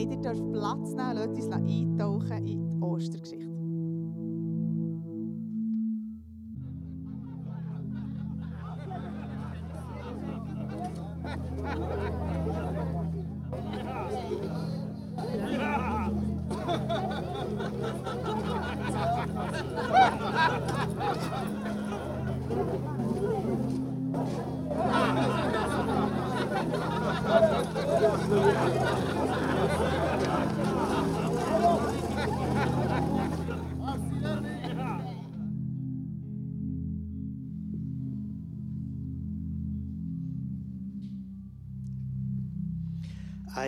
[0.00, 3.59] Hey, ihr dürft Platz nehmen, lasst uns eintauchen in die Ostergeschichte.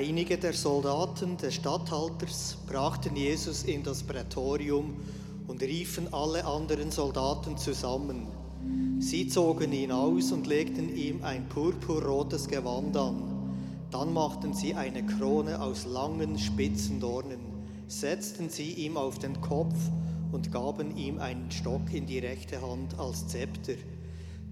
[0.02, 4.96] Einige der Soldaten des Statthalters brachten Jesus in das Prätorium
[5.46, 8.26] und riefen alle anderen Soldaten zusammen.
[8.98, 13.54] Sie zogen ihn aus und legten ihm ein purpurrotes Gewand an.
[13.92, 17.38] Dann machten sie eine Krone aus langen, spitzen Dornen,
[17.86, 19.76] setzten sie ihm auf den Kopf
[20.32, 23.74] und gaben ihm einen Stock in die rechte Hand als Zepter.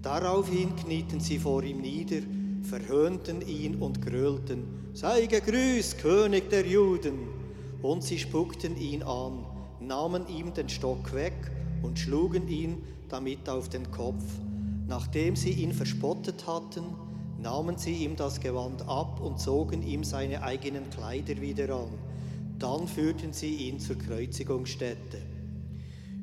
[0.01, 2.21] Daraufhin knieten sie vor ihm nieder,
[2.63, 7.27] verhöhnten ihn und grölten, sei gegrüßt, König der Juden.
[7.81, 9.45] Und sie spuckten ihn an,
[9.79, 11.33] nahmen ihm den Stock weg
[11.81, 14.23] und schlugen ihn damit auf den Kopf.
[14.87, 16.83] Nachdem sie ihn verspottet hatten,
[17.41, 21.89] nahmen sie ihm das Gewand ab und zogen ihm seine eigenen Kleider wieder an.
[22.59, 25.17] Dann führten sie ihn zur Kreuzigungsstätte.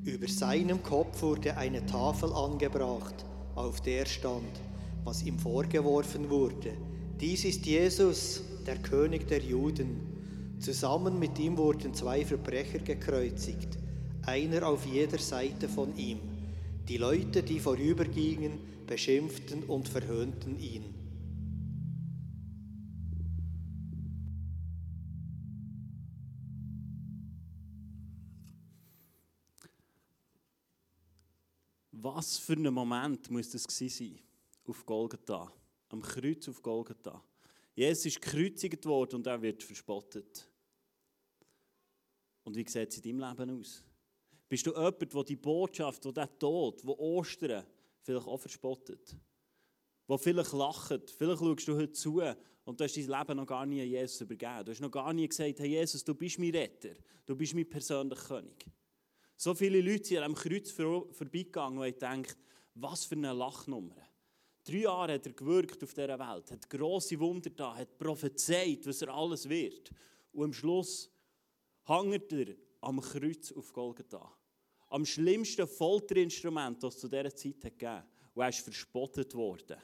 [0.05, 3.15] Über seinem Kopf wurde eine Tafel angebracht,
[3.57, 4.61] auf der stand,
[5.05, 6.73] was ihm vorgeworfen wurde.
[7.21, 10.59] Dies ist Jesus, der König der Juden.
[10.61, 13.79] Zusammen mit ihm wurden zwei Verbrecher gekreuzigt,
[14.27, 16.21] einer auf jeder Seite von ihm.
[16.87, 20.85] Die Leute, die vorübergingen, beschimpften und verhöhnten ihn.
[31.93, 34.19] Was für ein Moment muss das sein
[34.67, 35.51] auf Golgatha,
[35.89, 37.23] am Kreuz auf Golgatha.
[37.79, 40.51] Jesus ist gekreuzigt worden und er wird verspottet.
[42.43, 43.85] Und wie sieht es in deinem Leben aus?
[44.49, 47.65] Bist du jemand, der die Botschaft, der der Tod, der Ostern
[48.01, 49.17] vielleicht auch verspottet?
[50.09, 52.21] Wo vielleicht lacht, vielleicht schaust du heute zu
[52.65, 54.65] und du hast dein Leben noch gar nie Jesus übergeben.
[54.65, 56.95] Du hast noch gar nie gesagt, hey Jesus, du bist mein Retter,
[57.27, 58.67] du bist mein persönlicher König.
[59.37, 62.39] So viele Leute sind am Kreuz vorbeigegangen und haben gedacht,
[62.75, 64.08] was für eine Lachnummer.
[64.69, 69.01] Drei Jahre hat er gewirkt auf dieser Welt, hat grosse Wunder da, hat prophezeit, was
[69.01, 69.91] er alles wird.
[70.33, 71.11] Und am Schluss
[71.85, 74.31] hängt er am Kreuz auf Golgatha.
[74.89, 78.03] Am schlimmsten Folterinstrument, das es zu dieser Zeit hat gegeben
[78.35, 79.79] Und er ist verspottet worden.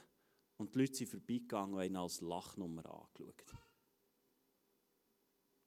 [0.57, 3.43] Und die Leute sind vorbeigegangen und haben ihn als Lachnummer angeschaut.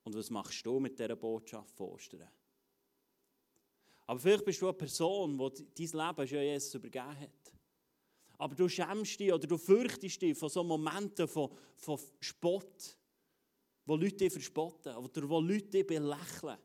[0.04, 2.28] Und was machst du mit dieser Botschaft von Ostern?
[4.06, 7.57] Aber vielleicht bist du eine Person, die dein Leben schon Jesus übergeben hat.
[8.38, 12.96] Aber du schämst dich oder du fürchtest dich von so Momenten von, von Spott,
[13.84, 16.56] wo Leute dich verspotten oder wo Leute dich belächeln,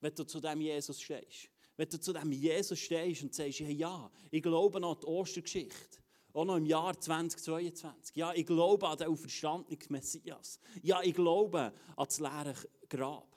[0.00, 1.50] wenn du zu dem Jesus stehst.
[1.76, 5.98] Wenn du zu dem Jesus stehst und sagst, hey, ja, ich glaube an die Ostergeschichte.
[6.32, 8.16] Auch noch im Jahr 2022.
[8.16, 10.58] Ja, ich glaube an den auferstandenen Messias.
[10.82, 12.54] Ja, ich glaube an das leere
[12.88, 13.34] Grab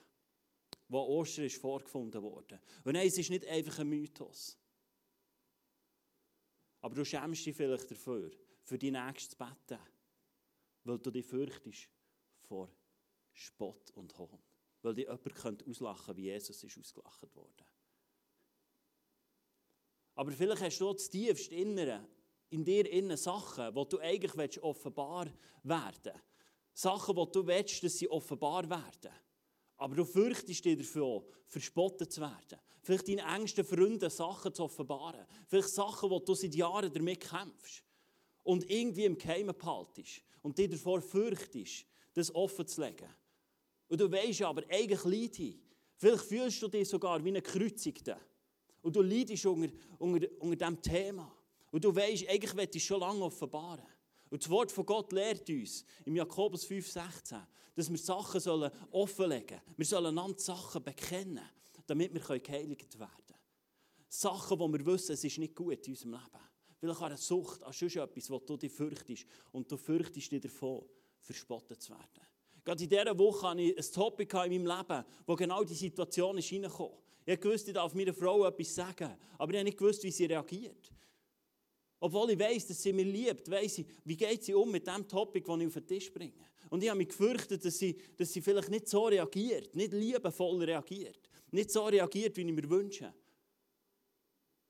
[0.89, 2.59] wo Ostern ist vorgefunden wurde.
[2.83, 4.57] Und nein, es ist nicht einfach ein Mythos.
[6.81, 8.31] Aber du schämst dich vielleicht dafür,
[8.63, 9.81] für die nächste zu beten,
[10.83, 11.89] weil du dich fürchtest
[12.41, 12.71] vor
[13.33, 14.39] Spott und Hohn.
[14.81, 17.65] Weil dich jemand könnte auslachen wie Jesus ist ausgelacht worden.
[20.15, 22.07] Aber vielleicht hast du das tiefste Innere,
[22.49, 25.27] in dir innen Sachen, die du eigentlich offenbar
[25.63, 26.23] werden willst.
[26.73, 29.13] Sachen, die du willst, dass sie offenbar werden.
[29.77, 32.59] Aber du fürchtest dich dafür, verspottet zu werden.
[32.81, 35.25] Vielleicht deinen engsten Freunden Sachen zu offenbaren.
[35.47, 37.83] Vielleicht Sachen, die du seit Jahren damit kämpfst.
[38.43, 40.21] Und irgendwie im Geheimen behaltest.
[40.41, 43.09] Und dich davor fürchtest, das offen zu legen.
[43.89, 45.59] Und du weißt aber, eigentlich leide
[45.97, 48.19] Vielleicht fühlst du dich sogar wie ein Kreuzigter.
[48.81, 51.31] Und du leidest unter, unter, unter diesem Thema.
[51.71, 53.85] Und du weißt, eigentlich möchte ich schon lange offenbaren.
[54.29, 57.41] Und das Wort von Gott lehrt uns im Jakobus 5,16,
[57.77, 59.77] dass wir Sachen sollen offenlegen sollen.
[59.77, 61.47] Wir sollen einander Sachen bekennen,
[61.85, 63.39] damit wir geheiligt werden können.
[64.09, 66.43] Sachen, wo wir wissen, es ist nicht gut in unserem Leben.
[66.79, 69.27] Vielleicht an einer Sucht, an sonst etwas, wo du dich fürchtest.
[69.51, 70.85] Und du fürchtest dich davon,
[71.21, 72.27] verspottet zu werden.
[72.65, 76.37] Gerade in dieser Woche hatte ich ein Topic in meinem Leben, wo genau die Situation
[76.39, 76.97] ist reingekommen.
[77.25, 80.25] Ich wusste, ich darf meiner Frau etwas sagen, aber ich habe nicht gewusst, wie sie
[80.25, 80.91] reagiert.
[81.99, 85.07] Obwohl ich weiß, dass sie mich liebt, weiss ich, wie geht sie um mit dem
[85.07, 86.47] Topic, das ich auf den Tisch bringe.
[86.69, 90.63] Und ich habe mich gefürchtet, dass sie, dass sie vielleicht nicht so reagiert, nicht liebevoll
[90.63, 93.13] reagiert, nicht so reagiert, wie ich mir wünsche.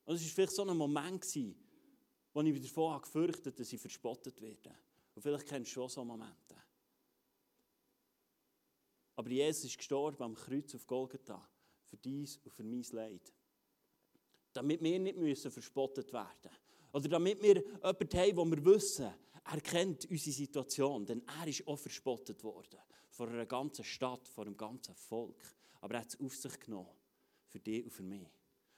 [0.05, 1.25] Und es war vielleicht so ein Moment,
[2.33, 4.73] wo ich mich davon gefürchtet habe, dass sie verspottet werden.
[5.15, 6.55] Und vielleicht kennst du schon so Momente.
[9.15, 11.49] Aber Jesus ist gestorben am Kreuz auf Golgatha
[11.87, 13.33] für dies und für mein Leid.
[14.53, 16.51] Damit wir nicht müssen verspottet werden
[16.93, 19.11] Oder damit wir jemanden haben, wo wir wissen,
[19.49, 22.79] er kennt unsere Situation, denn er ist auch verspottet worden.
[23.09, 25.41] Von einer ganzen Stadt, von einem ganzen Volk.
[25.81, 26.89] Aber er hat es auf sich genommen.
[27.47, 28.27] Für dich und für mich.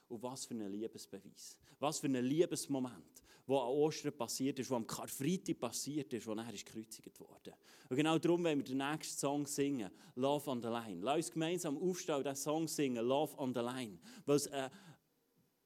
[0.08, 1.58] Und was für ein Liebesbeweis.
[1.80, 6.34] Was für ein Liebesmoment, wo an Ostern passiert ist, wo am Karfreitag passiert ist, wo
[6.34, 7.56] er gekreuzigt wurde.
[7.90, 11.02] Und genau darum wollen wir den nächsten Song singen, Love on the Line.
[11.02, 14.00] Lass uns gemeinsam aufstehen und diesen Song singen, Love on the Line.
[14.26, 14.70] Weil es ein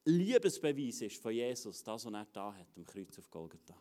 [0.06, 3.76] Liebesbeweis ist von Jesus, das, was er da hat, am Kreuz auf Golgatha.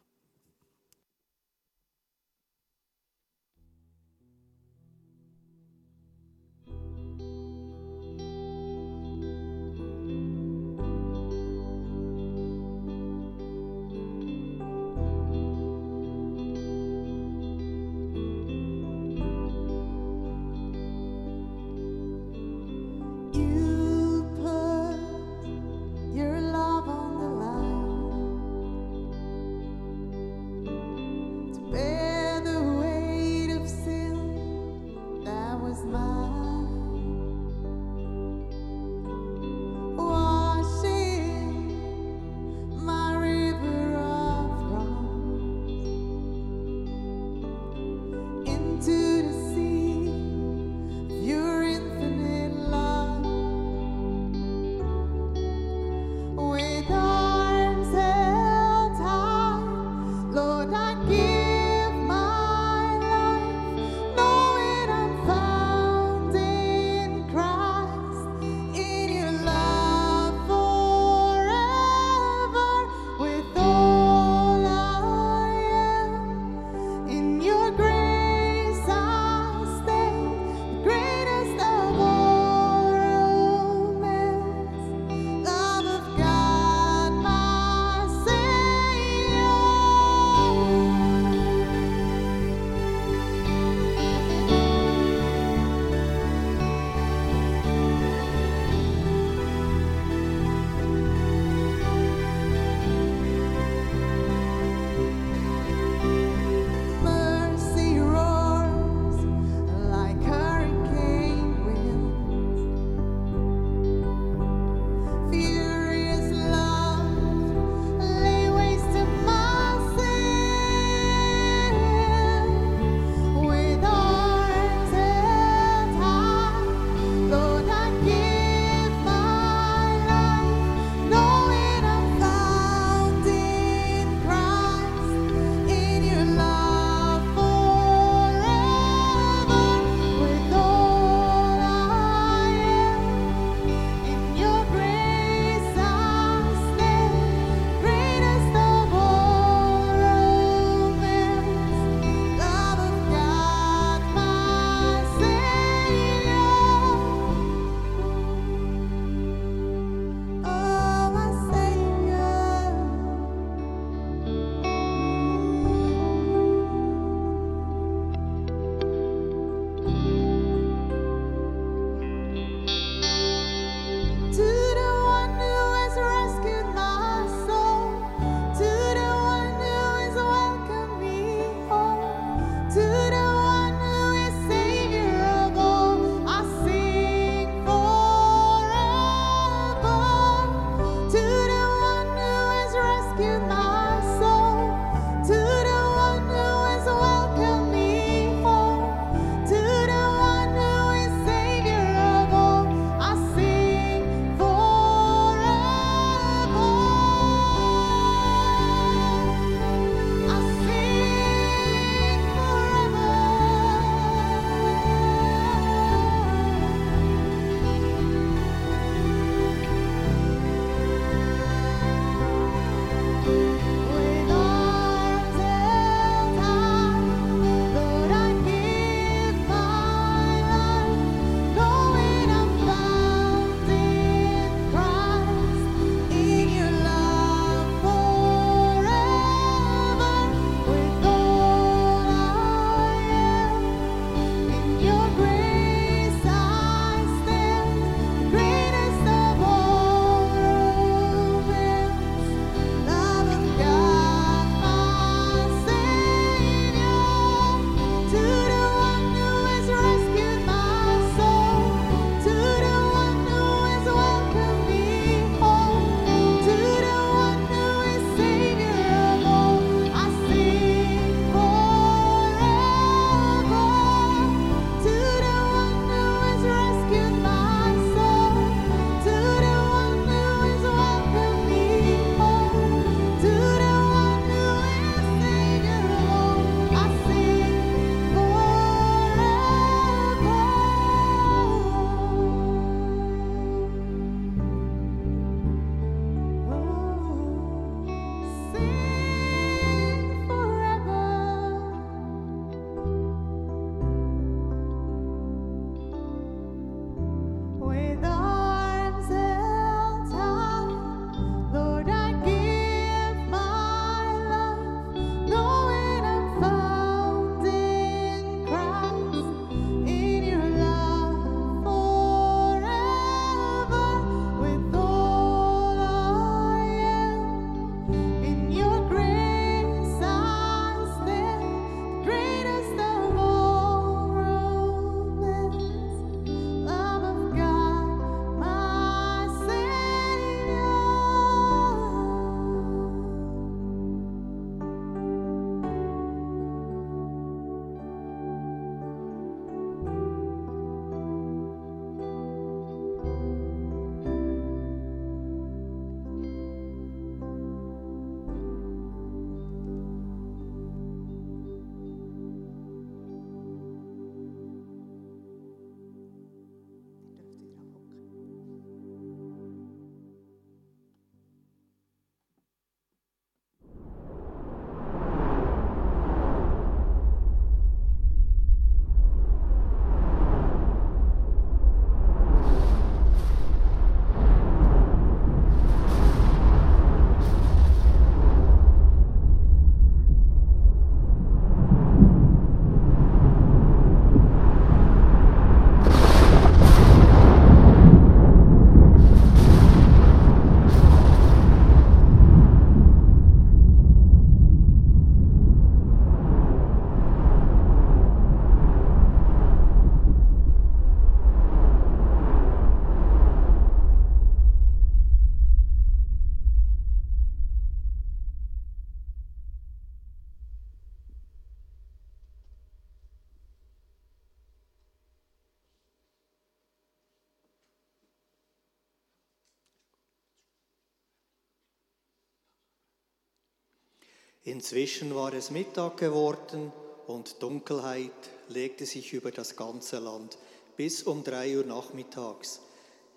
[434.45, 436.73] Inzwischen war es Mittag geworden
[437.07, 438.12] und Dunkelheit
[438.50, 440.38] legte sich über das ganze Land
[440.76, 442.59] bis um drei Uhr nachmittags.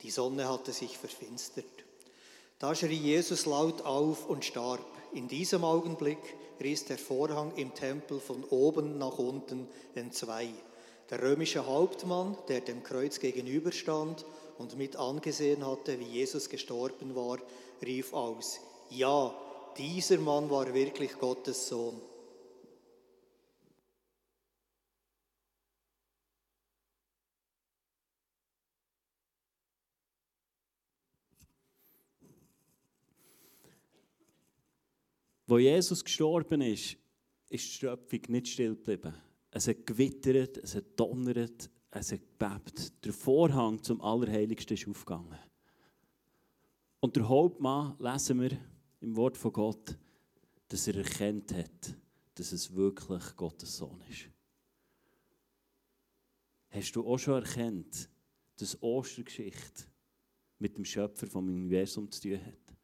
[0.02, 1.64] Die Sonne hatte sich verfinstert.
[2.60, 4.84] Da schrie Jesus laut auf und starb.
[5.14, 6.18] In diesem Augenblick
[6.60, 9.66] riss der Vorhang im Tempel von oben nach unten
[9.96, 10.48] entzwei.
[11.10, 14.24] Der römische Hauptmann, der dem Kreuz gegenüberstand
[14.58, 17.38] und mit angesehen hatte, wie Jesus gestorben war,
[17.82, 19.34] rief aus, ja,
[19.78, 22.00] dieser Mann war wirklich Gottes Sohn.
[35.48, 36.96] Wo Jesus gestorben ist,
[37.48, 39.14] ist die Schöpfung nicht still geblieben.
[39.52, 43.04] Es hat gewittert, es hat donnert, es hat gebebt.
[43.04, 45.38] Der Vorhang zum Allerheiligsten ist aufgegangen.
[46.98, 48.58] Und der Hauptmann, lesen wir
[49.06, 49.96] im Wort von Gott,
[50.66, 51.94] dass er erkennt hat,
[52.34, 54.28] dass es wirklich Gottes Sohn ist.
[56.70, 58.10] Hast du auch schon erkannt,
[58.56, 59.84] dass Ostergeschichte
[60.58, 62.76] mit dem Schöpfer vom Universum zu tun hat?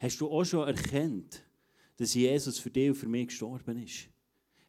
[0.00, 1.44] Hast du auch schon erkannt,
[1.98, 4.08] dass Jesus für dich und für mich gestorben ist?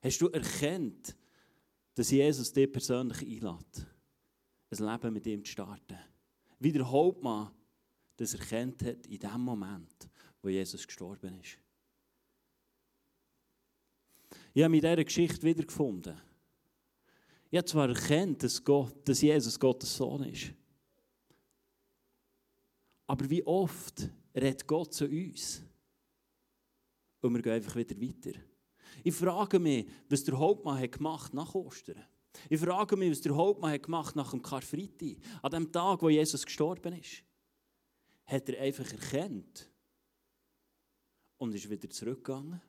[0.02, 1.16] Hast du erkannt,
[1.96, 3.88] dass Jesus dich persönlich einlädt,
[4.72, 6.00] ein Leben mit ihm zu starten?
[6.60, 7.52] Wie der Hauptmann
[8.18, 10.10] das erkannt hat in dem Moment,
[10.48, 11.58] wo Jesus gestorben ist.
[14.54, 16.18] Ich habe mich in dieser Geschichte wiedergefunden.
[17.52, 20.54] Ich habe zwar erkannt, dass, Gott, dass Jesus Gottes Sohn ist.
[23.08, 25.64] Aber wie oft redet Gott zu uns?
[27.20, 28.40] Und wir gehen einfach wieder weiter.
[29.04, 32.02] Ich frage mich, was der Hauptmann hat gemacht nach Ostern.
[32.50, 36.08] Ich frage mich, was der Hauptmann hat gemacht nach dem Karfreitag, an dem Tag, wo
[36.08, 37.22] Jesus gestorben ist.
[38.26, 39.70] Hat er einfach erkannt
[41.38, 42.62] und ist wieder zurückgegangen?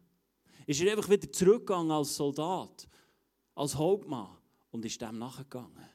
[0.66, 2.88] Ist er einfach wieder zurückgegangen als Soldat,
[3.54, 4.36] als Hauptmann
[4.70, 5.88] und ist dem nachgegangen?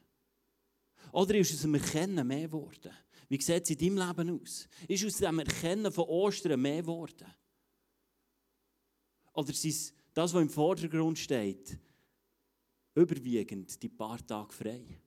[1.12, 2.92] Oder ist aus dem Erkennen mehr geworden?
[3.30, 4.68] Wie sieht es in deinem Leben aus?
[4.88, 7.28] Ist aus dem Erkennen von Ostern mehr geworden?
[9.34, 11.78] Oder ist das, was im Vordergrund steht,
[12.96, 15.00] überwiegend die paar Tage frei?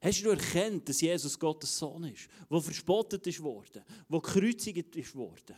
[0.00, 5.14] Hast du erkannt, dass Jesus Gottes Sohn ist, der verspottet ist worden, der gekreuzigt ist
[5.14, 5.56] worden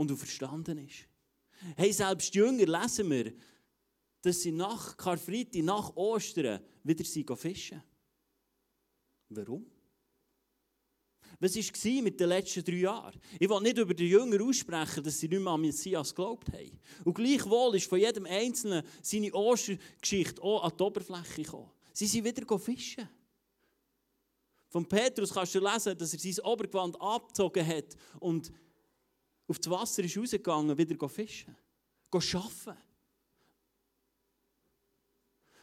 [0.00, 1.06] und du verstanden ist?
[1.76, 3.34] Hey, selbst die Jünger lesen wir,
[4.22, 7.82] dass sie nach Karfreitag, nach Ostern wieder fischen.
[9.28, 9.66] Warum?
[11.38, 13.20] Was war mit den letzten drei Jahren?
[13.38, 16.80] Ich will nicht über die Jünger aussprechen, dass sie nicht mehr an Messias geglaubt haben.
[17.04, 21.70] Und gleichwohl ist von jedem Einzelnen seine Ostergeschichte auch an die Oberfläche gekommen.
[21.92, 23.06] Sie sind wieder fischen.
[24.70, 28.50] Von Petrus kannst du lesen, dass er sein Obergewand abgezogen hat und
[29.50, 31.56] auf das Wasser ist rausgegangen, wieder fischen.
[32.12, 32.78] Arbeiten.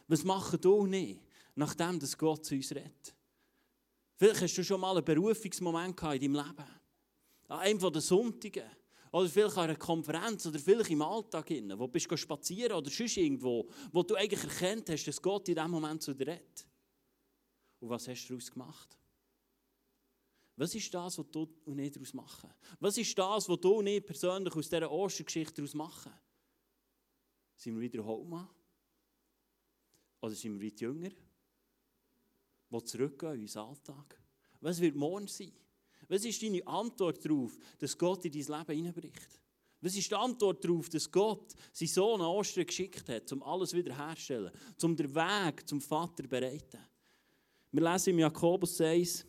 [0.06, 1.20] Was machen du nicht,
[1.54, 3.14] nachdem dass Gott zu uns redet?
[4.16, 6.70] Vielleicht hast du schon mal einen Berufungsmoment in deinem Leben.
[7.48, 8.70] An einem der Sonntage.
[9.10, 13.16] Oder vielleicht an einer Konferenz oder vielleicht im Alltag, wo du bist spazieren oder sonst
[13.16, 16.66] irgendwo, wo du eigentlich erkannt hast, dass Gott in diesem Moment zu dir redet.
[17.80, 18.97] Und was hast du daraus gemacht?
[20.58, 22.50] Was ist das, was du und ich daraus machen?
[22.80, 26.12] Was ist das, was du und ich persönlich aus dieser Ostergeschichte daraus machen?
[27.54, 28.48] Sind wir wieder Hauptmann?
[30.20, 31.10] Oder sind wir wieder Jünger?
[32.70, 34.20] die zurückgehen in unseren Alltag?
[34.60, 35.52] Was wird morgen sein?
[36.08, 39.40] Was ist deine Antwort darauf, dass Gott in dein Leben hineinbricht?
[39.80, 43.72] Was ist die Antwort darauf, dass Gott seinen Sohn an Ostern geschickt hat, um alles
[43.72, 44.50] wiederherzustellen,
[44.82, 46.80] um den Weg zum Vater zu bereiten?
[47.70, 49.24] Wir lesen im Jakobus 1,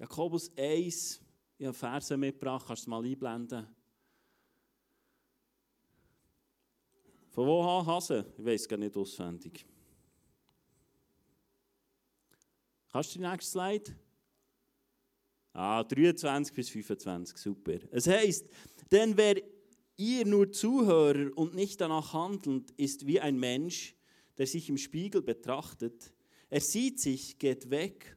[0.00, 1.20] Jakobus 1,
[1.58, 3.66] ich habe Verse mitgebracht, kannst du mal einblenden.
[7.28, 8.32] Von wo an Hase?
[8.38, 9.66] Ich weiß gar nicht auswendig.
[12.90, 13.96] Kannst du die nächste Slide?
[15.52, 17.78] Ah, 23 bis 25, super.
[17.90, 18.48] Es heißt,
[18.90, 19.36] denn wer
[19.98, 23.94] ihr nur Zuhörer und nicht danach handelt, ist wie ein Mensch,
[24.38, 26.14] der sich im Spiegel betrachtet.
[26.48, 28.16] Er sieht sich, geht weg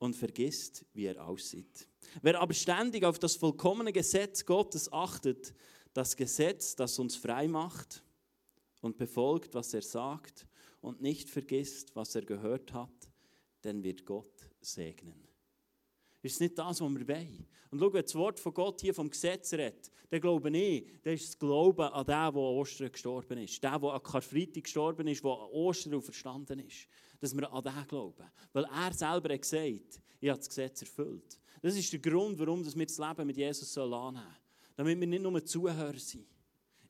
[0.00, 1.86] und vergisst, wie er aussieht.
[2.22, 5.54] Wer aber ständig auf das vollkommene Gesetz Gottes achtet,
[5.92, 8.02] das Gesetz, das uns frei macht,
[8.80, 10.46] und befolgt, was er sagt
[10.80, 13.10] und nicht vergisst, was er gehört hat,
[13.60, 15.28] dann wird Gott segnen.
[16.22, 17.46] Ist nicht das, was wir wollen?
[17.70, 21.14] Und schau, wenn das Wort von Gott hier vom Gesetz redet, dann glaube ich, das
[21.14, 23.62] ist das Glauben an den, der an Ostern gestorben ist.
[23.62, 26.88] Der, der an Karfreitag gestorben ist, der an Ostern verstanden ist.
[27.20, 28.26] Dass wir an den glauben.
[28.52, 31.38] Weil er selber hat gesagt, ich habe das Gesetz erfüllt.
[31.62, 34.22] Das ist der Grund, warum wir das Leben mit Jesus annehmen sollen.
[34.76, 36.26] Damit wir nicht nur Zuhörer sind.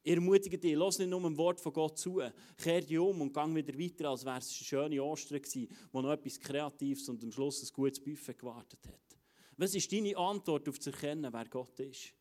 [0.03, 2.23] Ermutige dich, lass nicht nur ein Wort von Gott zu,
[2.57, 6.01] kehr dich um und gang wieder weiter, als wäre es eine schöne Ostern gewesen, wo
[6.01, 9.19] noch etwas Kreatives und am Schluss ein gutes Buffet gewartet hat.
[9.59, 12.15] Was ist deine Antwort auf zu erkennen, wer Gott ist?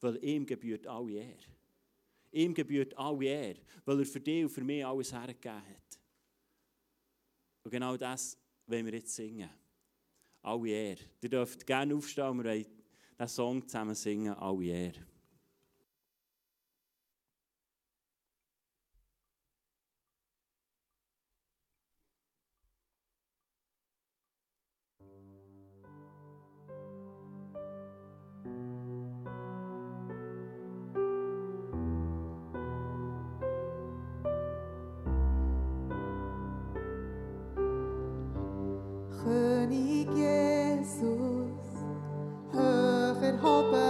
[0.00, 1.38] Weil ihm gebührt alle Ehre.
[2.30, 6.00] Ihm gebührt alle Ehre, weil er für dich und für mich alles hergegeben hat.
[7.64, 9.48] Und genau das wollen wir jetzt singen.
[10.42, 11.00] Alle Ehre.
[11.22, 12.66] Ihr dürft gerne aufstehen und wir wollen
[13.18, 14.34] diesen Song zusammen singen.
[14.34, 15.13] Alle Ehre.
[39.64, 41.56] König Jesus,
[42.52, 43.83] hoch erhoben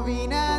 [0.00, 0.49] wo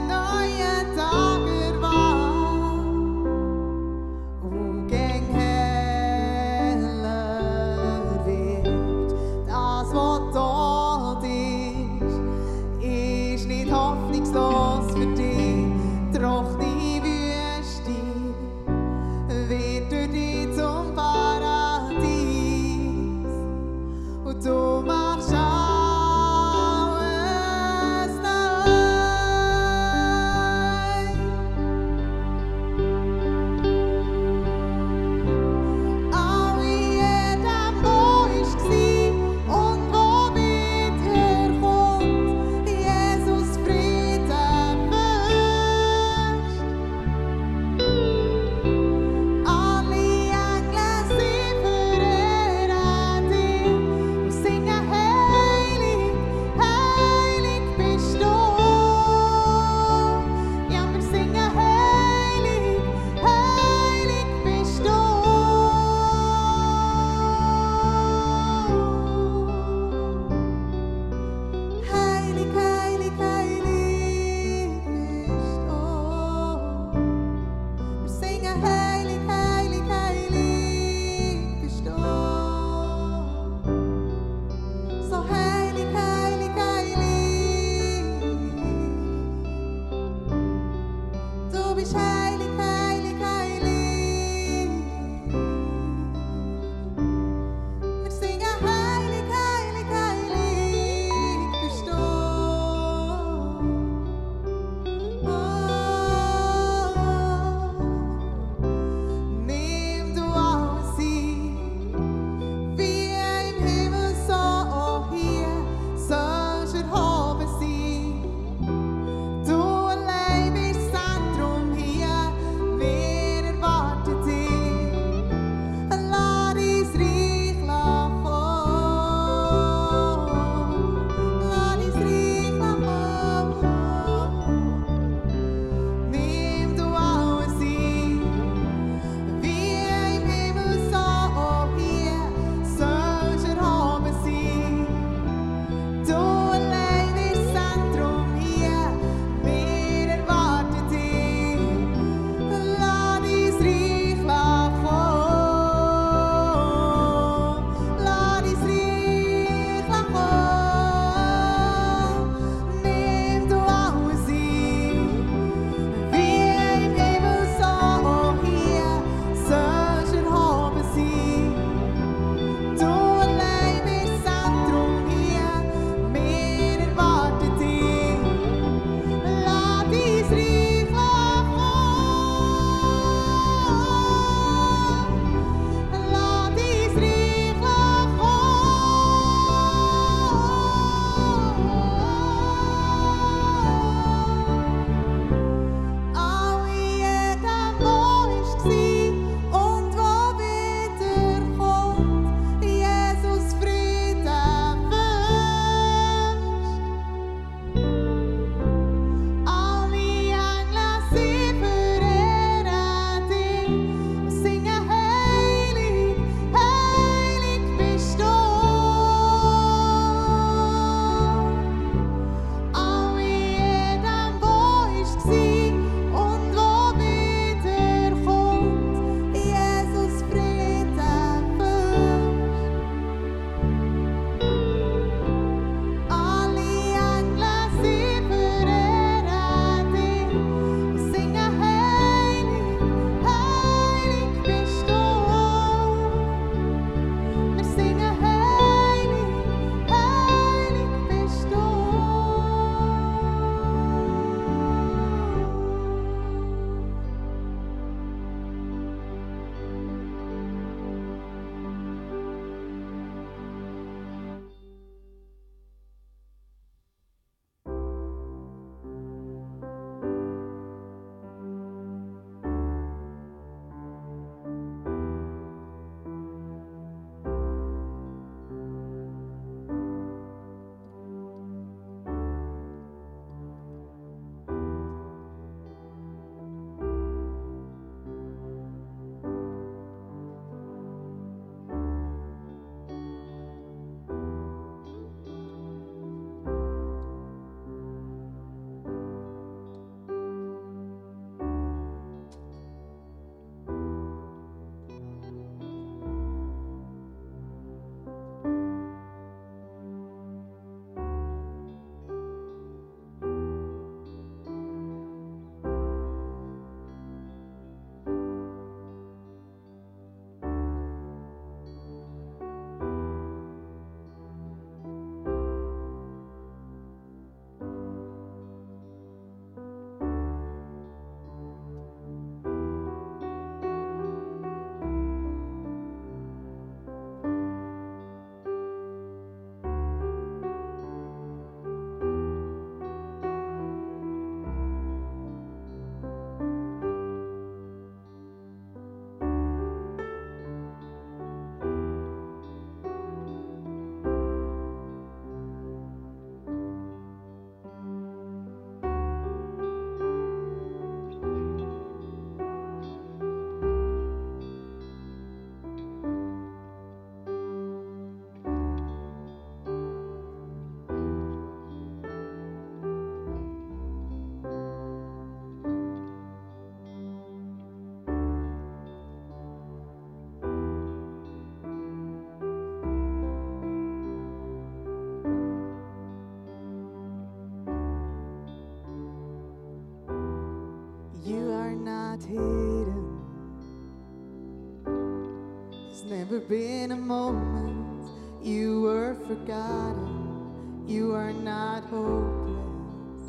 [396.31, 398.09] never been a moment
[398.41, 400.85] you were forgotten.
[400.87, 403.21] You are not hopeless.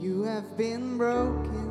[0.00, 1.61] You have been broken,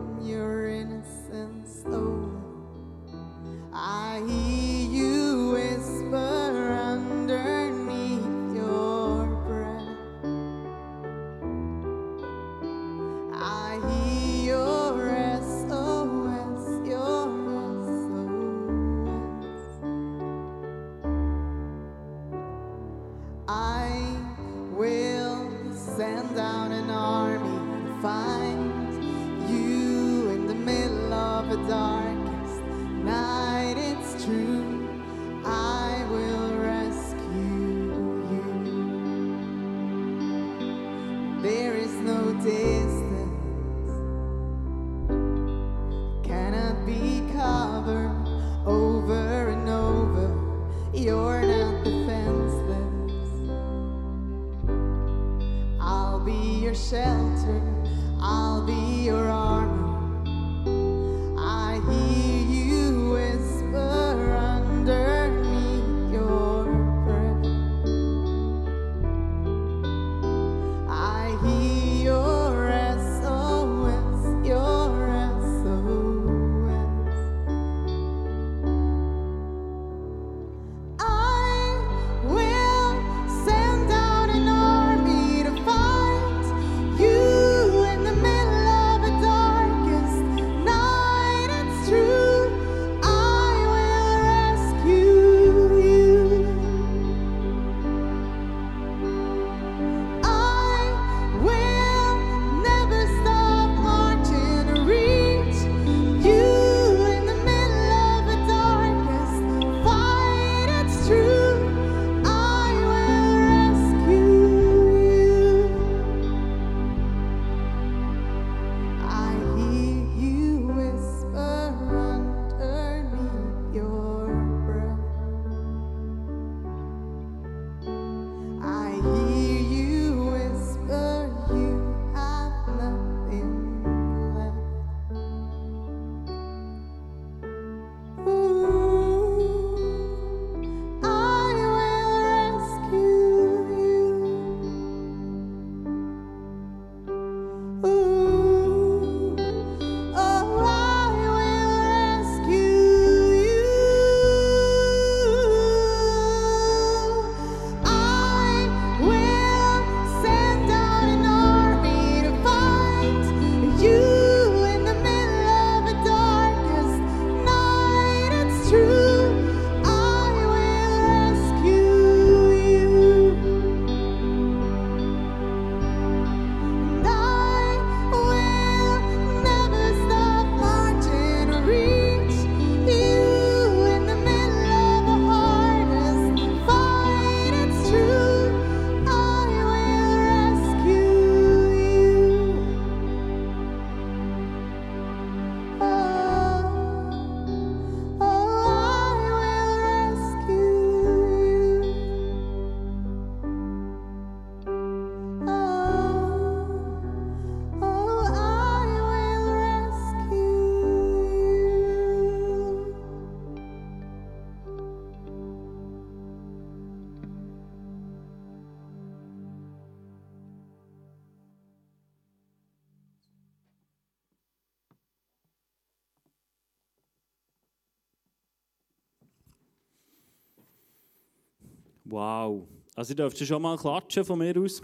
[232.12, 232.67] Wow.
[232.93, 234.82] Also, ihr dürft schon mal klatschen von mir aus.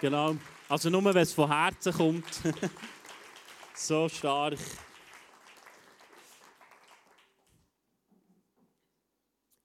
[0.00, 0.34] Genau.
[0.66, 2.24] Also, nur wenn es von Herzen kommt.
[3.74, 4.58] so stark.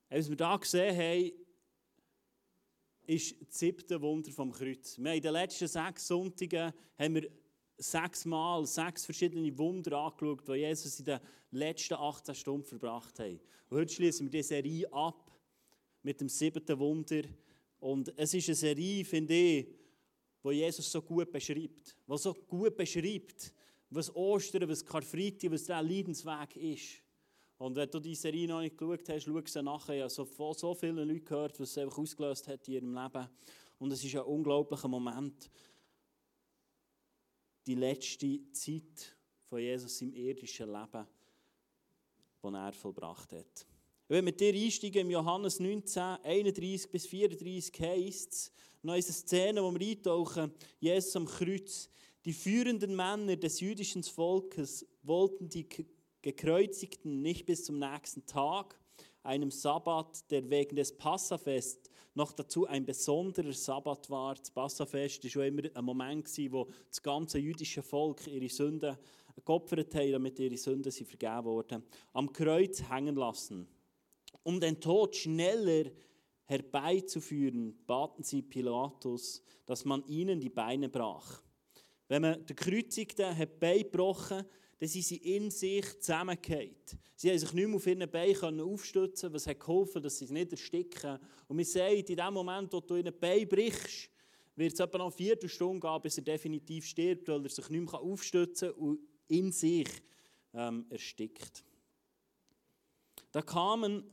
[0.10, 1.32] Was wir hier gesehen haben,
[3.08, 4.97] ist das siebte Wunder vom Kreuz.
[4.97, 7.29] Wir haben in den letzten sechs Sonntagen haben wir
[7.77, 11.19] sechsmal sechs verschiedene Wunder angeschaut, die Jesus in den
[11.51, 13.39] letzten 18 Stunden verbracht hat.
[13.69, 15.29] Und heute schließen wir diese Serie ab
[16.01, 17.23] mit dem siebten Wunder.
[17.79, 19.67] Und es ist eine Serie, finde ich,
[20.43, 21.95] die Jesus so gut beschreibt.
[22.07, 23.53] Die so gut beschreibt,
[23.89, 27.03] was Ostern, was Karfreitag, was der Leidensweg ist.
[27.57, 29.95] Und wenn du diese Serie noch nicht geschaut hast, schau sie nachher.
[29.95, 32.93] Ich habe so, von so vielen Leuten gehört, was es einfach ausgelöst hat in ihrem
[32.93, 33.27] Leben.
[33.77, 35.49] Und es ist ein unglaublicher Moment.
[37.67, 39.17] Die letzte Zeit
[39.49, 41.05] von Jesus im irdischen Leben
[42.43, 43.65] den er vollbracht hat.
[44.11, 49.61] Wenn wir dir einsteigen, im Johannes 19, 31 bis 34 heisst es, noch eine Szene,
[49.61, 51.91] wo wir eintauchen, Jesus am Kreuz.
[52.25, 55.67] Die führenden Männer des jüdischen Volkes wollten die
[56.23, 58.79] Gekreuzigten nicht bis zum nächsten Tag,
[59.21, 64.33] einem Sabbat, der wegen des Passafest noch dazu ein besonderer Sabbat war.
[64.33, 68.97] Das Passafest war schon immer ein Moment, wo das ganze jüdische Volk ihre Sünden
[69.45, 73.67] geopfert haben, damit ihre Sünden vergeben wurden, am Kreuz hängen lassen.
[74.49, 75.91] Um den Tod schneller
[76.45, 81.43] herbeizuführen, baten sie Pilatus, dass man ihnen die Beine brach.
[82.07, 84.43] Wenn man den Kreuzigten herbeigebrochen
[84.79, 86.73] dann sind sie in sich zusammengefallen.
[87.15, 90.51] Sie haben sich nicht mehr auf ihren Beinen aufstützen was hat geholfen, dass sie nicht
[90.51, 91.19] ersticken.
[91.47, 94.09] Und wir sehen, in dem Moment, wo du ihnen Bein brichst,
[94.55, 97.91] wird es etwa noch eine Viertelstunde gehen, bis er definitiv stirbt, weil er sich nicht
[97.91, 99.89] mehr aufstützen kann und in sich
[100.55, 101.63] ähm, erstickt.
[103.31, 104.09] Da kamen,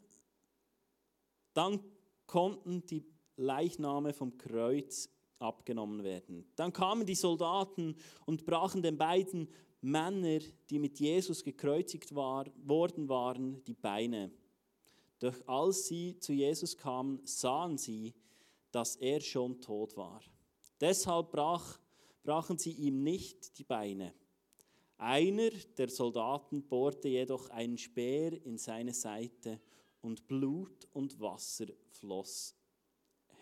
[1.57, 1.81] dann
[2.27, 3.05] konnten die
[3.37, 6.47] Leichname vom Kreuz abgenommen werden.
[6.57, 9.49] Dann kamen die Soldaten und brachen den beiden
[9.81, 10.41] Männer,
[10.71, 14.31] die mit Jesus gekreuzigt war, worden waren, die Beine.
[15.19, 18.15] Doch als sie zu Jesus kamen, sahen sie,
[18.71, 20.21] dass er schon tot war.
[20.81, 21.79] Deshalb brach,
[22.23, 24.13] brachen sie ihm nicht die Beine.
[24.99, 29.61] Einer der Soldaten bohrte jedoch einen Speer in seine Seite
[30.07, 32.55] und Blut und Wasser floss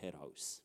[0.00, 0.62] heraus.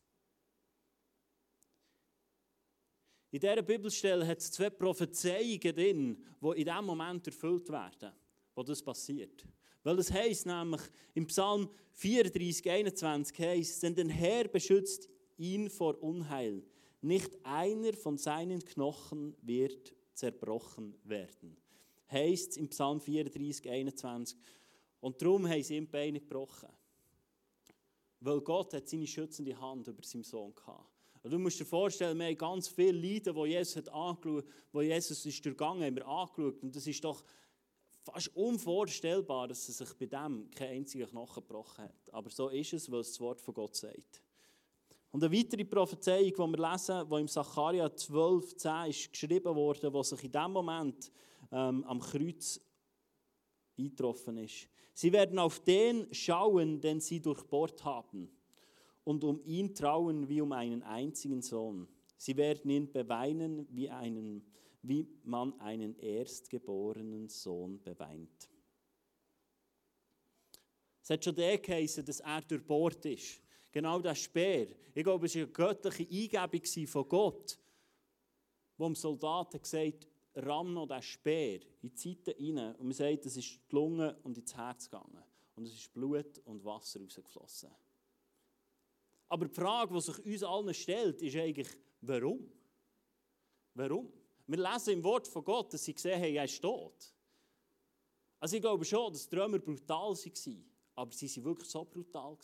[3.32, 8.14] In dieser Bibelstelle hat es zwei Prophezeiungen drin, die in diesem Moment erfüllt werden,
[8.56, 9.46] wo das passiert.
[9.84, 10.82] Weil es heißt nämlich
[11.14, 16.64] im Psalm 34, 21 heißt, denn der Herr beschützt ihn vor Unheil.
[17.02, 21.58] Nicht einer von seinen Knochen wird zerbrochen werden.
[22.10, 24.38] Heißt im Psalm 34, 21.
[25.02, 26.70] Und darum haben sie ihm die Beine gebrochen.
[28.22, 30.90] Weil Gott hat seine schützende Hand über seinen Sohn gehabt.
[31.22, 34.82] Und du musst dir vorstellen, wir haben ganz viele Leiden, die Jesus hat angeschaut, wo
[34.82, 36.62] Jesus ist durchgegangen, haben wir angeschaut.
[36.64, 37.24] Und das ist doch
[38.04, 42.14] fast unvorstellbar, dass er sich bei dem kein einziger Knochen gebrochen hat.
[42.14, 44.22] Aber so ist es, weil es das Wort von Gott sagt.
[45.12, 49.92] Und eine weitere Prophezeiung, die wir lesen, die im Sacharja 12, 10 ist geschrieben wurde,
[49.92, 51.12] wo sich in dem Moment
[51.52, 52.62] ähm, am Kreuz
[53.78, 54.68] eingetroffen ist.
[55.00, 58.30] Sie werden auf den schauen, den sie durchbohrt haben
[59.06, 61.88] und um ihn trauen wie um einen einzigen Sohn.
[62.18, 64.44] Sie werden ihn beweinen, wie, einen,
[64.82, 68.50] wie man einen erstgeborenen Sohn beweint.
[71.02, 73.42] Es hat schon der geheißen, dass er durchbohrt ist.
[73.72, 74.68] Genau das Speer.
[74.94, 77.58] Ich glaube, es war eine göttliche Eingebung von Gott,
[78.76, 82.76] wo dem Soldaten gesagt ramm noch den Speer in die Seite rein.
[82.76, 85.24] Und man sagt, es ist die Lunge und ins Herz gegangen.
[85.56, 87.70] Und es ist Blut und Wasser rausgeflossen.
[89.28, 91.68] Aber die Frage, die sich uns allen stellt, ist eigentlich,
[92.02, 92.52] warum?
[93.76, 94.12] Warum?
[94.48, 97.14] Wir lesen im Wort von Gott, dass sie gesehen haben, er ist tot.
[98.40, 100.66] Also ich glaube schon, dass die Römer brutal waren,
[100.96, 102.38] aber sie waren wirklich so brutal.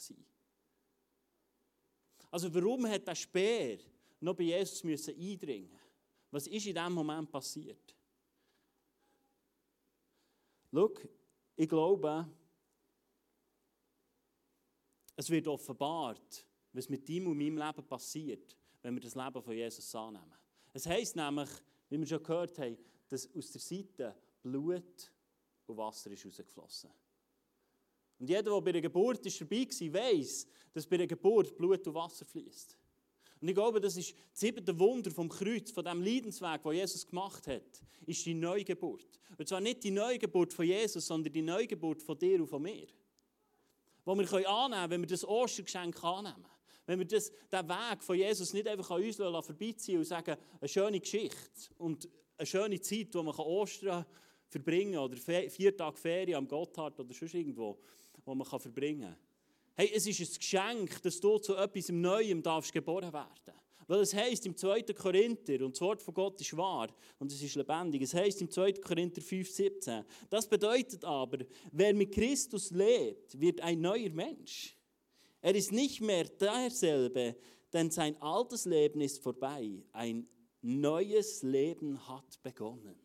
[2.30, 3.80] Also warum hat der Speer
[4.20, 5.80] noch bei Jesus müssen eindringen
[6.36, 7.96] Was ist in diesem Moment passiert?
[10.70, 10.92] Schau,
[11.56, 12.30] ich glaube,
[15.16, 19.54] es wird offenbart, was mit deinem und meinem Leben passiert, wenn wir das Leben von
[19.54, 20.36] Jesus annehmen.
[20.74, 21.50] Es heisst nämlich,
[21.88, 22.78] wie wir schon gehört haben,
[23.08, 24.14] dass aus der Seite
[24.44, 25.14] Blut
[25.68, 26.92] und Wasser ist rausgeflossen.
[28.20, 31.88] Und jeder, der bei der Geburt ist dabei war, weiß, dass bei der Geburt Blut
[31.88, 32.78] und Wasser fließt.
[33.46, 37.06] Und ich glaube, das ist das siebte Wunder vom Kreuz, von dem Leidensweg, den Jesus
[37.06, 37.62] gemacht hat,
[38.08, 39.20] ist die Neugeburt.
[39.38, 42.88] Und zwar nicht die Neugeburt von Jesus, sondern die Neugeburt von dir und von mir.
[42.88, 42.94] Die
[44.04, 46.44] wir annehmen können, wenn wir das Ostergeschenk annehmen.
[46.88, 50.68] Wenn wir das, den Weg von Jesus nicht einfach an uns vorbeiziehen und sagen, eine
[50.68, 54.08] schöne Geschichte und eine schöne Zeit, wo man Ostern
[54.48, 57.78] verbringen kann oder vier Tage Ferien am Gotthard oder sonst irgendwo,
[58.26, 59.18] wo man verbringen kann.
[59.76, 63.54] Hey, es ist ein Geschenk, dass du zu etwas Neuem darfst geboren werden
[63.88, 64.82] weil es heißt im 2.
[64.94, 68.50] Korinther, und das Wort von Gott ist wahr und es ist lebendig, es heißt im
[68.50, 68.74] 2.
[68.74, 71.40] Korinther 5,17, das bedeutet aber,
[71.72, 74.78] wer mit Christus lebt, wird ein neuer Mensch.
[75.42, 77.36] Er ist nicht mehr derselbe,
[77.72, 79.84] denn sein altes Leben ist vorbei.
[79.92, 80.28] Ein
[80.62, 83.05] neues Leben hat begonnen.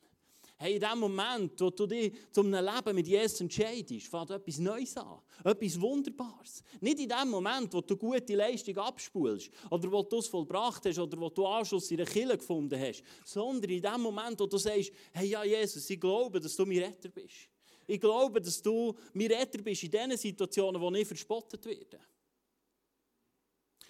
[0.62, 4.94] Hey, in dem Moment, wo du dich zum Leben mit Jesus entscheidest, fängt etwas Neues
[4.94, 5.18] an.
[5.42, 6.62] Etwas Wunderbares.
[6.82, 10.98] Nicht in dem Moment, wo du gute Leistung abspulst oder wo du es vollbracht hast
[10.98, 14.58] oder wo du Anschluss in der Kirche gefunden hast, sondern in dem Moment, wo du
[14.58, 17.48] sagst, hey, ja, Jesus, ich glaube, dass du mein Retter bist.
[17.86, 22.00] Ich glaube, dass du mein Retter bist in den Situationen, wo ich verspottet werde.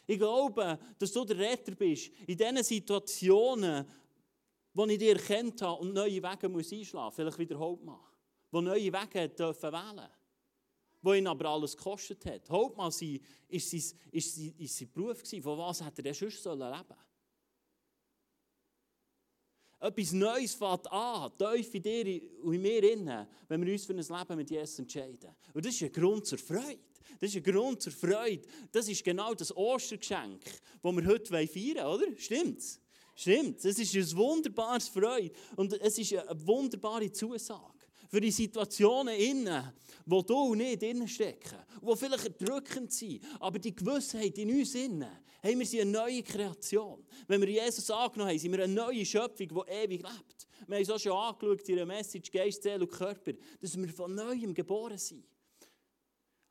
[0.07, 3.85] Ich glaube, dass du der Retter bist in den Situationen,
[4.75, 8.01] wo ich dich erkannt habe und neue Wege muss einschlagen vielleicht wieder Hauptmann,
[8.51, 10.09] wo neue Wege dürfen wählen
[11.03, 12.49] wo ihn aber alles gekostet hat.
[12.51, 15.43] Hauptmann sein, ist sein, ist sein, ist sein Beruf gewesen.
[15.43, 16.85] Von was hätte er denn sonst leben sollen?
[19.83, 23.95] Etwas Neues fängt an, tief in dir und in mir innen, wenn wir uns für
[23.95, 25.35] ein Leben mit Jesus entscheiden.
[25.55, 26.81] Und das ist ein Grund zur Freude.
[27.19, 28.47] Das ist ein Grund zur Freude.
[28.71, 30.45] Das ist genau das Ostergeschenk,
[30.83, 32.17] das wir heute feiern wollen, oder?
[32.19, 32.79] Stimmt's?
[33.21, 39.15] Stimmt, es ist ein wunderbares Freude und es ist eine wunderbare Zusage für die Situationen
[39.15, 39.75] innen,
[40.07, 44.75] wo du und ich drinnen stecken, die vielleicht erdrückend sind, aber die Gewissheit in uns
[44.75, 45.11] innen,
[45.43, 47.05] hey, wir sind eine neue Kreation.
[47.29, 50.49] Wenn wir Jesus angenommen haben, sind wir eine neue Schöpfung, die ewig lebt.
[50.67, 53.89] Wir haben es auch schon angeschaut in der Message Geist, Seele und Körper, dass wir
[53.91, 55.27] von Neuem geboren sind.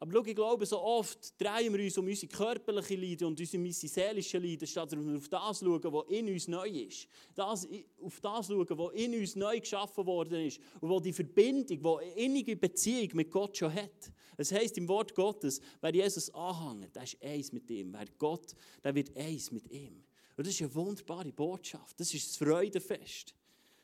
[0.02, 3.72] Aber schau, ich glaube, so oft drehen wir uns um unsere körperliche Leiden und unsere
[3.74, 7.08] seelische Leiden, statt dass wir auf das schauen, was in uns neu ist.
[7.36, 7.68] Das,
[8.02, 12.24] auf das schauen, was in uns neu geschaffen worden ist und wo die Verbindung, die
[12.24, 14.14] innige Beziehung mit Gott schon hat.
[14.38, 17.92] Es heisst im Wort Gottes, wer Jesus anhängt, der ist eins mit ihm.
[17.92, 20.02] Wer Gott, der wird eins mit ihm.
[20.38, 22.00] Und das ist eine wunderbare Botschaft.
[22.00, 23.36] Das ist das Freudenfest.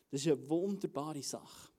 [0.10, 1.75] Das ist eine wunderbare Sache.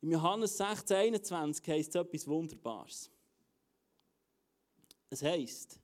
[0.00, 3.10] Im Johannes 16, 21 heißt es etwas Wunderbares.
[5.10, 5.80] Es heißt,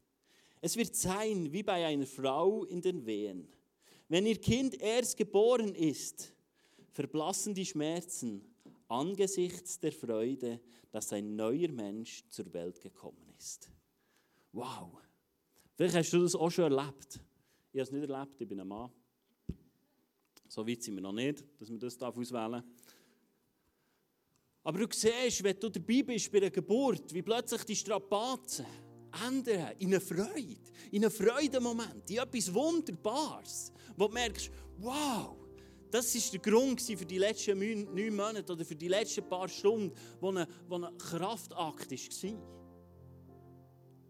[0.61, 3.49] es wird sein wie bei einer Frau in den Wehen.
[4.09, 6.33] Wenn ihr Kind erst geboren ist,
[6.91, 8.45] verblassen die Schmerzen
[8.89, 10.61] angesichts der Freude,
[10.91, 13.71] dass ein neuer Mensch zur Welt gekommen ist.
[14.53, 14.99] Wow!
[15.75, 17.19] Vielleicht hast du das auch schon erlebt.
[17.73, 18.91] Ich habe es nicht erlebt, ich bin ein Mann.
[20.47, 22.65] So weit sind wir noch nicht, dass man das auswählen darf.
[24.65, 28.67] Aber du siehst, wenn du dabei bist bei der Geburt, wie plötzlich die Strapazen
[29.27, 30.57] ändern in eine Freude,
[30.91, 35.37] in einen Freudenmoment, in etwas Wunderbares, wo du merkst, wow,
[35.91, 39.93] das war der Grund für die letzten neun Monate oder für die letzten paar Stunden,
[40.21, 42.33] wo ein, wo ein Kraftakt war.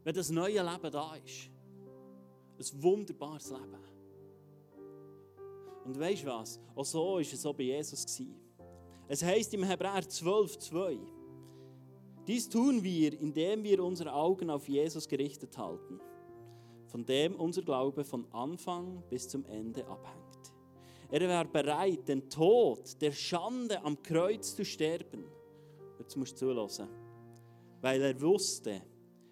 [0.05, 1.51] Wenn das neue Leben da ist.
[2.59, 3.79] Ein wunderbares Leben.
[5.85, 6.61] Und weißt du was?
[6.77, 8.23] Auch so war es auch bei Jesus.
[9.13, 10.99] Es heißt im Hebräer 12,2:
[12.27, 16.01] Dies tun wir, indem wir unsere Augen auf Jesus gerichtet halten,
[16.87, 20.55] von dem unser Glaube von Anfang bis zum Ende abhängt.
[21.11, 25.27] Er war bereit, den Tod der Schande am Kreuz zu sterben.
[25.99, 26.89] Jetzt musst du zulassen.
[27.83, 28.81] Weil er wusste,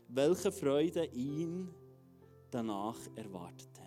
[0.09, 1.70] welche Freude ihn
[2.51, 3.81] danach erwartete.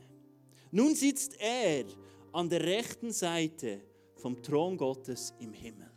[0.72, 1.86] Nun sitzt er
[2.32, 3.93] an der rechten Seite
[4.24, 5.92] vom Thron Gottes im Himmel.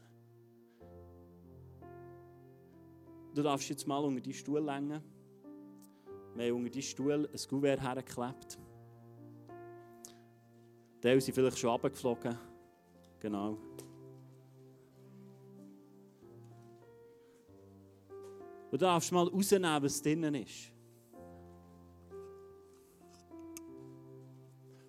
[3.32, 5.00] Du darfst jetzt mal unter die Stuhl längen.
[6.34, 8.58] Wir haben unter die Stuhl ein Kuvert hergeklebt.
[11.04, 12.36] Die sind vielleicht schon runtergeflogen.
[13.20, 13.56] Genau.
[18.72, 20.72] Du darfst mal rausnehmen, was drinnen ist.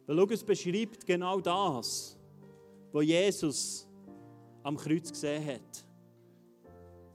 [0.07, 2.16] Weil schau, es beschreibt genau das
[2.91, 3.87] wo Jesus
[4.63, 5.85] am Kreuz gesehen hat.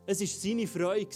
[0.07, 1.09] Es war seine Freude.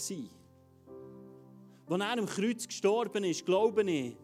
[1.89, 4.15] Als er am Kreuz gestorben ist, glaube ich,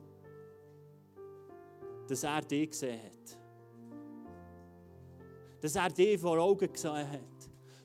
[2.07, 3.39] dass er dich gesehen hat.
[5.61, 7.19] Dass er dich vor Augen gesehen hat.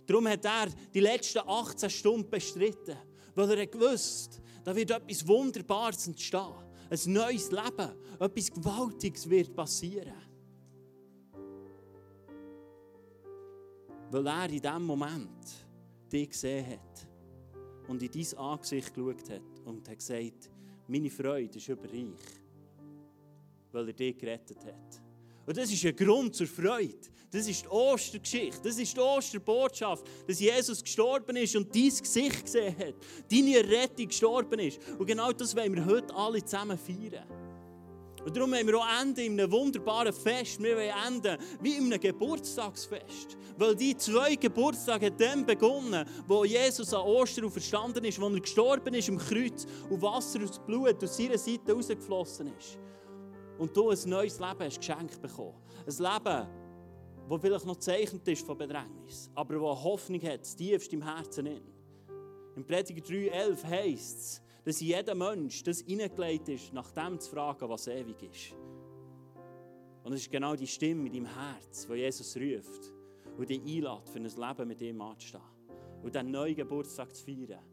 [0.06, 2.96] Darum hat er die letzten 18 Stunden bestritten,
[3.34, 6.52] weil er gewusst da wird etwas Wunderbares entstehen.
[6.90, 7.90] Ein neues Leben,
[8.20, 10.27] etwas Gewaltiges wird passieren.
[14.10, 15.66] Weil er in diesem Moment
[16.10, 17.08] dich gesehen hat
[17.88, 20.50] und in dein Angesicht geschaut hat und hat gesagt,
[20.86, 22.40] meine Freude ist überreich,
[23.72, 25.02] weil er dich gerettet hat.
[25.46, 27.08] Und das ist ein Grund zur Freude.
[27.30, 32.42] Das ist die Ostergeschichte, das ist die Osterbotschaft, dass Jesus gestorben ist und dein Gesicht
[32.42, 32.94] gesehen hat,
[33.30, 34.80] deine Rettung gestorben ist.
[34.98, 37.26] Und genau das wollen wir heute alle zusammen feiern.
[38.28, 40.62] Und darum wollen wir auch enden in einem wunderbaren Fest.
[40.62, 43.38] Wir wollen enden wie in einem Geburtstagsfest.
[43.56, 48.92] Weil die zwei Geburtstage dann begonnen, wo Jesus an Ostern verstanden ist, wo er gestorben
[48.92, 52.78] ist im Kreuz und Wasser aus Blut aus seiner Seite rausgeflossen ist.
[53.56, 55.54] Und du ein neues Leben hast geschenkt bekommen.
[55.86, 56.48] Ein Leben,
[57.30, 61.46] das vielleicht noch zeichnet ist von Bedrängnis, aber das Hoffnung hat, tiefst im Herzen.
[61.46, 61.62] In.
[62.56, 67.66] Im Prediger 3,11 heisst es, dass jeder Mensch das hineingelegt ist, nach dem zu fragen,
[67.70, 68.54] was ewig ist.
[70.04, 72.92] Und es ist genau die Stimme in deinem Herz, die Jesus ruft.
[73.38, 75.40] und dich einlädt, für ein Leben mit ihm anzustehen
[76.02, 77.64] und diesen neuen Geburtstag zu feiern.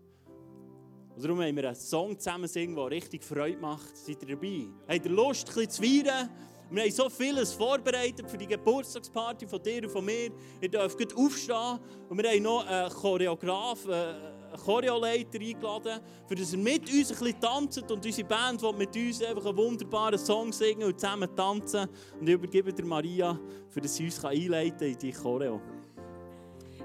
[1.16, 3.98] Und darum haben wir einen Song zusammen singen, der richtig Freude macht.
[3.98, 4.68] Seid ihr dabei?
[4.88, 6.30] Habt ihr Lust, ein zu feiern?
[6.72, 10.32] Wir haben so vieles vorbereitet für die Geburtstagsparty von dir und von mir.
[10.62, 11.78] Ihr dürft gut aufstehen.
[12.08, 17.12] Und wir haben noch einen Choreograf, äh, einen Choreoleiter eingeladen, für dass er mit uns
[17.12, 17.92] ein bisschen tanzt.
[17.92, 21.88] Und unsere Band will mit uns einfach einen wunderbaren Song singen und zusammen tanzen.
[22.20, 23.40] Und ich übergebe der Maria,
[23.70, 25.62] für dass sie uns einleiten kann in die Choreo.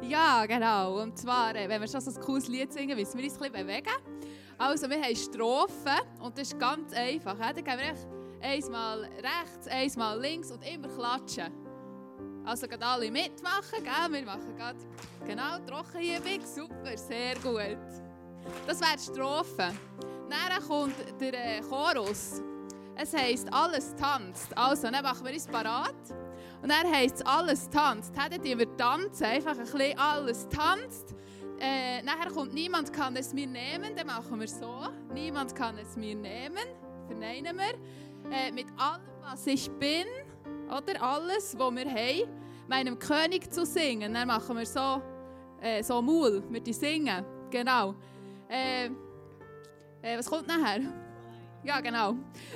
[0.02, 1.02] Ja, genau.
[1.02, 3.52] Und zwar, äh, wenn wir schon so ein cooles Lied singen, müssen wir uns ein
[3.52, 3.90] bisschen bewegen.
[4.56, 7.36] Also, wir haben Strophen und das ist ganz einfach.
[7.38, 11.52] Dann gehen wir einmal rechts, einmal links und immer klatschen.
[12.44, 14.12] Also, gerade alle mitmachen, gell?
[14.12, 14.78] Wir machen gerade
[15.26, 16.44] genau Trockenübung.
[16.44, 17.78] Super, sehr gut.
[18.66, 19.72] Das wäre die Strophe.
[20.28, 22.42] Dann kommt der äh, Chorus.
[22.96, 24.56] Es heisst, alles tanzt.
[24.56, 25.94] Also, dann machen wir uns parat.
[26.62, 28.12] Und dann heisst es, alles tanzt.
[28.16, 31.14] Dann wir tanzen, einfach ein bisschen alles tanzt.
[31.58, 34.88] Äh, nachher kommt, niemand kann es mir nehmen, dann machen wir so.
[35.12, 36.64] Niemand kann es mir nehmen,
[37.06, 38.32] verneinen wir.
[38.32, 40.06] Äh, mit allem, was ich bin,
[40.70, 42.30] oder alles, was wir haben,
[42.68, 44.14] meinem König zu singen.
[44.14, 45.02] Dann machen wir so,
[45.60, 47.24] äh, so Mul, wir die singen.
[47.50, 47.94] Genau.
[48.48, 48.86] Äh,
[50.02, 50.80] äh, was kommt nachher?
[51.62, 52.14] Ja, genau.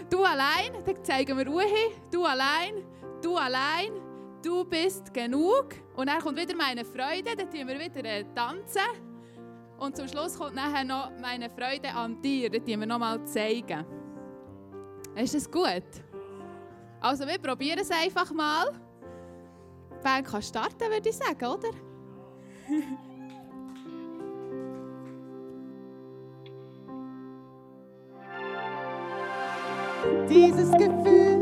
[0.09, 1.65] Du allein, dann zeigen wir Ruhe.
[2.11, 2.85] Du allein,
[3.21, 3.93] du allein,
[4.43, 5.75] du bist genug.
[5.97, 8.81] Und dann kommt wieder meine Freude, dann tun wir wieder äh, tanzen.
[9.79, 13.85] Und zum Schluss kommt nachher noch meine Freude an dir, tun wir nochmal zeigen.
[15.17, 15.83] Ist das gut?
[17.05, 18.65] Also wir probieren es einfach mal.
[20.03, 21.69] Band kann starten, würde ich sagen, oder?
[30.31, 31.34] Dieses Gefühl,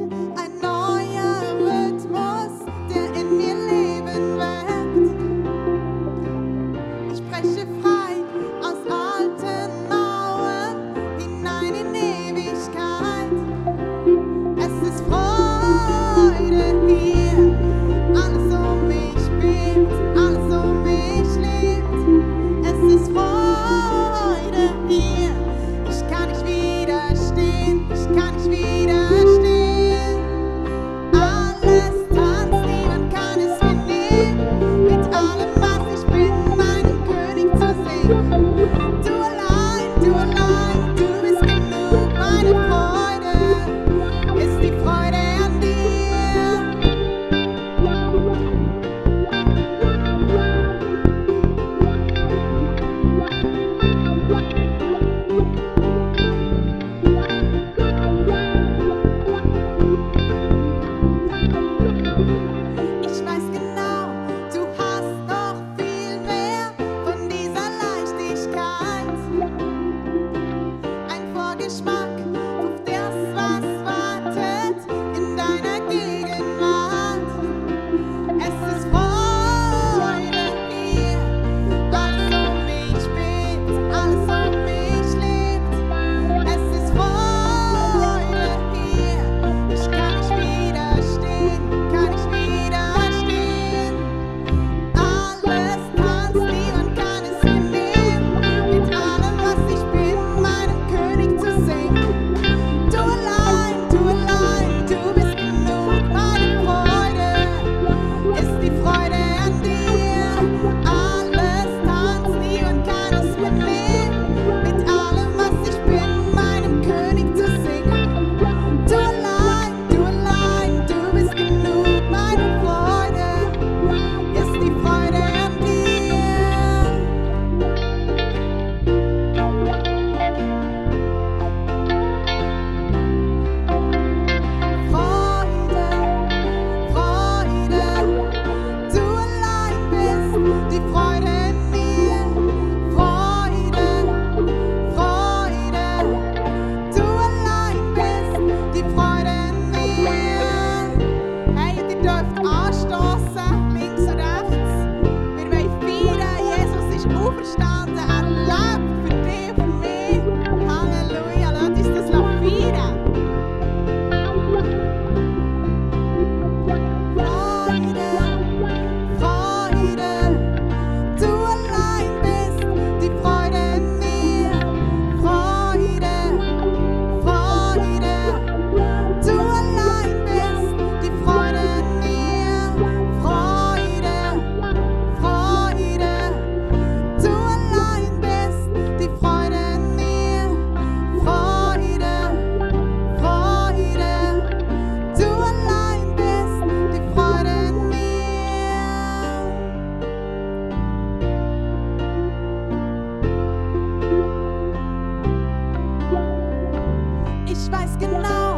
[207.52, 208.51] Ich weiß genau.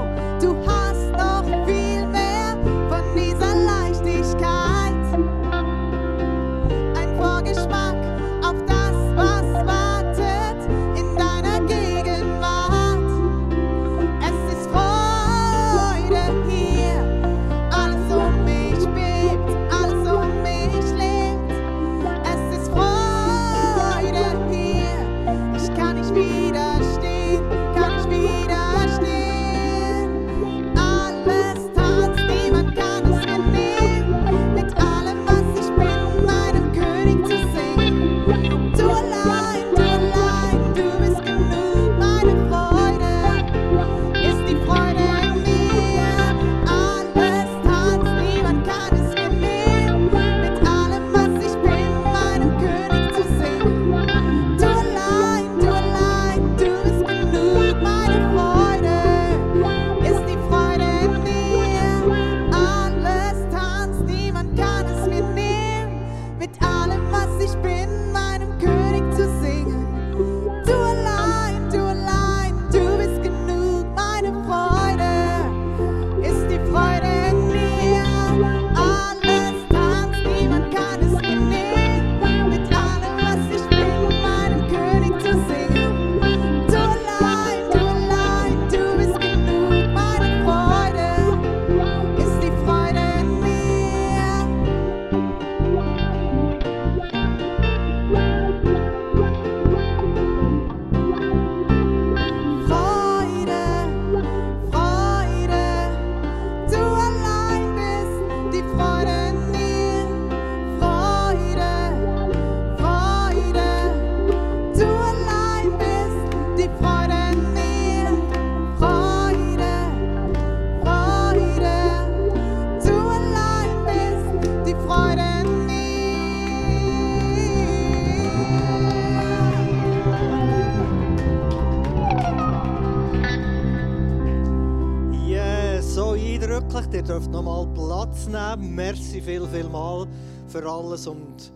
[140.55, 141.07] Für alles.
[141.09, 141.53] Und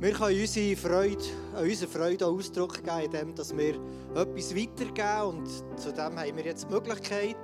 [0.00, 3.74] wir können unsere Freude, an unserer Freude Ausdruck geben, indem dass wir
[4.14, 5.38] etwas weitergeben.
[5.38, 5.48] Und
[5.78, 7.36] zudem haben wir jetzt die Möglichkeit,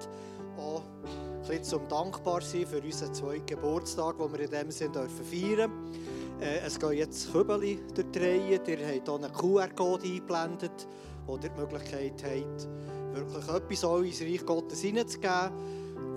[0.57, 4.93] auch ein bisschen zum dankbar sein für unseren zweiten Geburtstag, den wir in dem Sinne
[4.93, 5.71] dürfen feiern
[6.41, 8.41] äh, Es gehen jetzt Kübeli durch die Reihe.
[8.53, 10.89] Ihr habt hier einen QR-Code eingeblendet,
[11.27, 12.69] wo ihr die Möglichkeit habt,
[13.13, 15.51] wirklich etwas auch ins Reich Gottes hineinzugeben,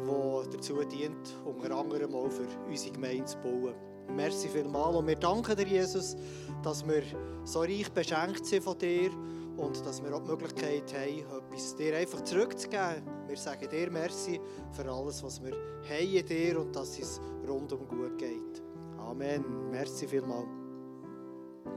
[0.08, 3.93] das dazu dient, unter anderem auch für unsere Gemeinde zu bauen.
[4.10, 6.16] Merci vielmals und wir danken dir, Jesus,
[6.64, 7.04] dass wir
[7.44, 9.12] so reich beschenkt sind von dir
[9.58, 13.04] und dass wir auch die Möglichkeit haben, etwas dir einfach zurückzugeben.
[13.28, 14.40] Wir sagen dir Merci
[14.72, 18.62] für alles, was wir haben in dir und dass es rundum gut geht.
[18.98, 19.70] Amen.
[19.72, 20.63] Merci vielmals.